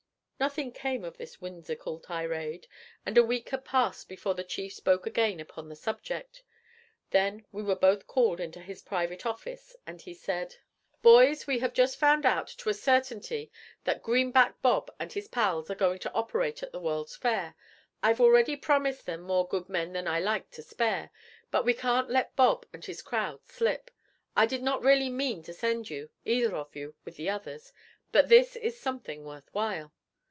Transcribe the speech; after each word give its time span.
Nothing 0.41 0.71
came 0.71 1.03
of 1.05 1.17
this 1.17 1.39
whimsical 1.39 1.99
tirade, 1.99 2.65
and 3.05 3.15
a 3.15 3.23
week 3.23 3.49
had 3.49 3.63
passed 3.63 4.09
before 4.09 4.33
the 4.33 4.43
chief 4.43 4.73
spoke 4.73 5.05
again 5.05 5.39
upon 5.39 5.69
the 5.69 5.75
subject. 5.75 6.41
Then 7.11 7.45
we 7.51 7.61
were 7.61 7.75
both 7.75 8.07
called 8.07 8.39
into 8.39 8.59
his 8.59 8.81
private 8.81 9.23
office, 9.23 9.75
and 9.85 10.01
he 10.01 10.15
said: 10.15 10.55
'Boys, 11.03 11.45
we 11.45 11.59
have 11.59 11.73
just 11.73 11.95
found 11.99 12.25
out 12.25 12.47
to 12.57 12.69
a 12.69 12.73
certainty 12.73 13.51
that 13.83 14.01
Greenback 14.01 14.59
Bob 14.63 14.89
and 14.99 15.13
his 15.13 15.27
pals 15.27 15.69
are 15.69 15.75
going 15.75 15.99
to 15.99 16.11
operate 16.13 16.63
at 16.63 16.71
the 16.71 16.79
World's 16.79 17.15
Fair. 17.15 17.53
I've 18.01 18.19
already 18.19 18.55
promised 18.57 19.05
them 19.05 19.21
more 19.21 19.47
good 19.47 19.69
men 19.69 19.93
than 19.93 20.07
I 20.07 20.19
like 20.19 20.49
to 20.53 20.63
spare, 20.63 21.11
but 21.51 21.65
we 21.65 21.75
can't 21.75 22.09
let 22.09 22.35
Bob 22.35 22.65
and 22.73 22.83
his 22.83 23.03
crowd 23.03 23.45
slip. 23.45 23.91
I 24.35 24.47
did 24.47 24.63
not 24.63 24.81
really 24.81 25.11
mean 25.11 25.43
to 25.43 25.53
send 25.53 25.91
you, 25.91 26.09
either 26.25 26.55
of 26.55 26.75
you, 26.75 26.95
with 27.05 27.15
the 27.17 27.29
others; 27.29 27.71
but 28.11 28.27
this 28.27 28.55
is 28.55 28.79
something 28.79 29.23
worth 29.23 29.47
while.' 29.53 29.93